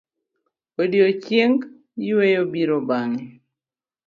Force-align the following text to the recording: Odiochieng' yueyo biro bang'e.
Odiochieng' 0.81 1.65
yueyo 2.07 2.41
biro 2.51 2.77
bang'e. 2.87 3.23